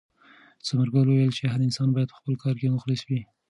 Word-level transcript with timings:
ثمرګل 0.65 1.05
وویل 1.07 1.31
چې 1.37 1.43
هر 1.51 1.59
انسان 1.67 1.89
باید 1.95 2.09
په 2.11 2.17
خپل 2.19 2.33
کار 2.43 2.55
کې 2.59 2.75
مخلص 2.75 3.01
وي. 3.05 3.21